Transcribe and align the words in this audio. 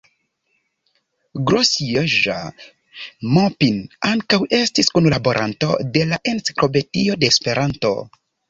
Grosjean-Maupin 1.49 3.77
ankaŭ 4.15 4.41
estis 4.63 4.91
kunlaboranto 4.97 5.71
de 5.99 6.07
la 6.15 6.21
Enciklopedio 6.33 7.21
de 7.25 7.31
Esperanto. 7.37 7.95